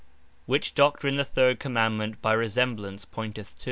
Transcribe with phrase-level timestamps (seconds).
[0.47, 3.59] Which doctrine the third Commandement by resemblance pointeth to.